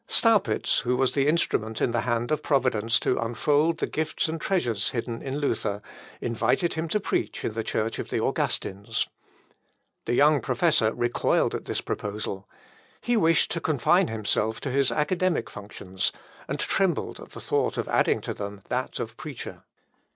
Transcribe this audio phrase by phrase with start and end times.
[0.01, 0.05] "Melch.
[0.05, 0.17] Adam.
[0.17, 0.33] Vita Lutheri, p.
[0.49, 0.57] 104.
[0.57, 4.41] Staupitz, who was the instrument in the hand of Providence to unfold the gifts and
[4.41, 5.83] treasures hidden in Luther,
[6.19, 9.07] invited him to preach in this church of the Augustins.
[10.05, 12.49] The young professor recoiled at this proposal.
[12.99, 16.11] He wished to confine himself to his academic functions,
[16.47, 19.65] and trembled at the thought of adding to them that of preacher.